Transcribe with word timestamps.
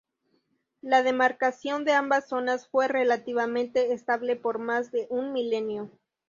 La 0.81 1.03
demarcación 1.03 1.85
de 1.85 1.93
ambas 1.93 2.27
zonas 2.27 2.67
fue 2.67 2.87
relativamente 2.87 3.93
estable 3.93 4.35
por 4.35 4.57
más 4.57 4.91
de 4.91 5.05
un 5.11 5.31
milenio. 5.31 5.91